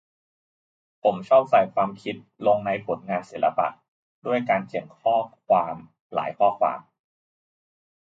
[1.03, 2.15] ผมชอบใส่ความคิด
[2.47, 3.67] ลงในผลงานศิลปะ
[4.25, 5.15] ด้วยการเขียนข้อ
[5.47, 5.75] ความ
[6.13, 6.79] หลายข้อความ